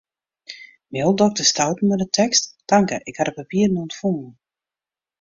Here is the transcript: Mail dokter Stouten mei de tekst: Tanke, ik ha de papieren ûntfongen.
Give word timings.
Mail 0.95 1.13
dokter 1.21 1.45
Stouten 1.49 1.87
mei 1.87 1.99
de 2.03 2.07
tekst: 2.19 2.43
Tanke, 2.69 2.97
ik 3.09 3.17
ha 3.17 3.23
de 3.27 3.33
papieren 3.39 3.81
ûntfongen. 3.83 4.31